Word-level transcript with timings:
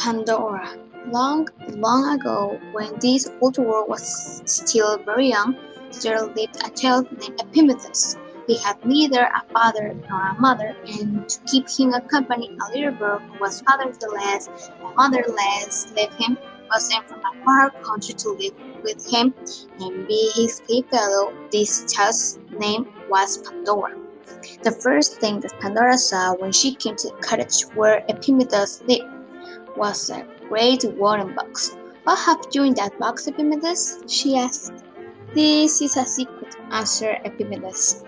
Pandora. 0.00 0.78
Long, 1.08 1.46
long 1.68 2.18
ago, 2.18 2.58
when 2.72 2.98
this 3.00 3.30
old 3.42 3.58
world 3.58 3.90
was 3.90 4.42
still 4.46 4.96
very 5.04 5.28
young, 5.28 5.54
there 6.02 6.22
lived 6.22 6.56
a 6.64 6.70
child 6.70 7.06
named 7.12 7.38
Epimetheus. 7.38 8.16
He 8.46 8.56
had 8.56 8.82
neither 8.82 9.24
a 9.24 9.44
father 9.52 9.94
nor 10.08 10.28
a 10.28 10.40
mother, 10.40 10.74
and 10.88 11.28
to 11.28 11.38
keep 11.40 11.68
him 11.68 11.92
company, 12.08 12.48
a 12.48 12.72
little 12.72 12.92
girl 12.92 13.18
who 13.18 13.38
was 13.40 13.60
fatherless 13.60 14.48
and 14.48 14.96
motherless 14.96 15.92
left 15.94 16.14
him, 16.14 16.38
was 16.72 16.88
sent 16.90 17.06
from 17.06 17.20
a 17.20 17.44
far 17.44 17.70
country 17.82 18.14
to 18.14 18.30
live 18.30 18.54
with 18.82 19.06
him 19.06 19.34
and 19.80 20.08
be 20.08 20.30
his 20.34 20.62
playfellow. 20.66 21.34
This 21.52 21.92
child's 21.92 22.38
name 22.58 22.88
was 23.10 23.36
Pandora. 23.36 23.94
The 24.62 24.72
first 24.72 25.20
thing 25.20 25.40
that 25.40 25.60
Pandora 25.60 25.98
saw 25.98 26.34
when 26.36 26.52
she 26.52 26.74
came 26.74 26.96
to 26.96 27.08
the 27.08 27.16
cottage 27.16 27.62
where 27.74 28.02
Epimetheus 28.08 28.82
lived 28.88 29.19
was 29.76 30.10
a 30.10 30.26
great 30.48 30.84
wooden 30.84 31.34
box. 31.34 31.76
What 32.04 32.18
have 32.18 32.46
you 32.52 32.64
in 32.64 32.74
that 32.74 32.98
box, 32.98 33.26
Epimetheus? 33.26 34.00
she 34.06 34.36
asked. 34.36 34.72
This 35.34 35.80
is 35.80 35.96
a 35.96 36.04
secret, 36.04 36.56
answered 36.70 37.20
Epimetheus. 37.24 38.04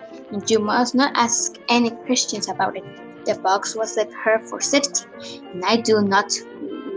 You 0.47 0.59
must 0.59 0.95
not 0.95 1.13
ask 1.15 1.57
any 1.69 1.91
questions 1.91 2.49
about 2.49 2.77
it. 2.77 2.85
The 3.25 3.35
box 3.37 3.77
was 3.77 3.97
left 3.97 4.13
her 4.13 4.41
for 4.41 4.61
safety, 4.61 5.05
and 5.53 5.65
I 5.65 5.77
do 5.77 6.03
not 6.03 6.33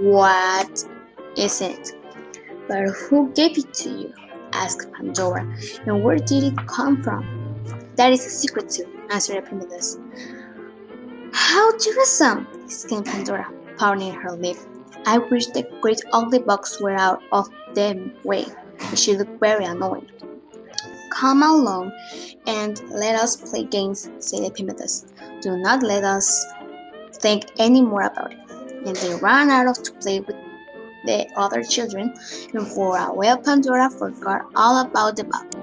what 0.02 0.84
is 1.38 1.62
it. 1.62 1.91
But 2.68 2.90
who 2.90 3.32
gave 3.34 3.58
it 3.58 3.74
to 3.76 3.90
you? 3.90 4.13
asked 4.54 4.91
Pandora. 4.94 5.41
And 5.86 6.04
where 6.04 6.18
did 6.18 6.44
it 6.44 6.68
come 6.68 7.04
from? 7.04 7.26
That 7.96 8.12
is 8.12 8.26
a 8.26 8.30
secret 8.30 8.70
too, 8.70 8.86
answered 9.10 9.38
Epimetheus. 9.38 9.98
How 11.34 11.71
troublesome! 11.77 12.48
exclaimed 12.63 13.05
Pandora, 13.05 13.52
pouting 13.77 14.13
her 14.13 14.31
lip. 14.31 14.57
I 15.05 15.18
wish 15.18 15.48
the 15.48 15.63
great 15.81 16.01
ugly 16.13 16.40
box 16.40 16.81
were 16.81 16.95
out 16.95 17.21
of 17.31 17.49
the 17.73 18.12
way. 18.23 18.45
She 18.95 19.15
looked 19.15 19.40
very 19.40 19.65
annoyed. 19.65 20.12
Come 21.12 21.43
along 21.43 21.91
and 22.48 22.81
let 22.90 23.15
us 23.15 23.35
play 23.35 23.63
games, 23.63 24.09
said 24.20 24.43
Epimetheus. 24.43 25.05
Do 25.41 25.57
not 25.57 25.84
let 25.84 26.03
us 26.03 26.46
think 27.13 27.46
any 27.57 27.81
more 27.81 28.01
about 28.01 28.34
it. 28.34 28.40
And 28.85 28.96
they 28.96 29.15
ran 29.15 29.49
out 29.49 29.76
to 29.76 29.91
play 29.93 30.20
with 30.20 30.35
the 31.05 31.27
other 31.35 31.63
children, 31.63 32.13
and 32.53 32.68
for 32.68 32.98
a 32.98 33.13
while 33.13 33.37
Pandora 33.37 33.90
forgot 33.90 34.41
all 34.55 34.81
about 34.81 35.15
the 35.15 35.23
box. 35.23 35.55